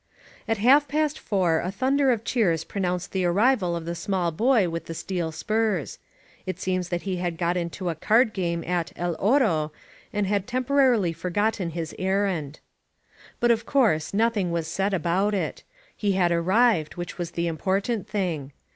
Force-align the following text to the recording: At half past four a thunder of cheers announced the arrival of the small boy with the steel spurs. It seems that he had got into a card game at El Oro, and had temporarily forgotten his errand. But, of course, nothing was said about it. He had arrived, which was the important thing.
At 0.47 0.57
half 0.57 0.87
past 0.87 1.19
four 1.19 1.59
a 1.59 1.69
thunder 1.71 2.09
of 2.09 2.23
cheers 2.23 2.65
announced 2.73 3.11
the 3.11 3.23
arrival 3.23 3.75
of 3.75 3.85
the 3.85 3.93
small 3.93 4.31
boy 4.31 4.67
with 4.67 4.85
the 4.87 4.95
steel 4.95 5.31
spurs. 5.31 5.99
It 6.47 6.59
seems 6.59 6.89
that 6.89 7.03
he 7.03 7.17
had 7.17 7.37
got 7.37 7.55
into 7.55 7.87
a 7.87 7.93
card 7.93 8.33
game 8.33 8.63
at 8.65 8.91
El 8.95 9.15
Oro, 9.19 9.71
and 10.11 10.25
had 10.25 10.47
temporarily 10.47 11.13
forgotten 11.13 11.69
his 11.69 11.93
errand. 11.99 12.61
But, 13.39 13.51
of 13.51 13.67
course, 13.67 14.11
nothing 14.11 14.49
was 14.49 14.67
said 14.67 14.91
about 14.91 15.35
it. 15.35 15.61
He 15.95 16.13
had 16.13 16.31
arrived, 16.31 16.95
which 16.95 17.19
was 17.19 17.29
the 17.37 17.45
important 17.45 18.07
thing. 18.09 18.53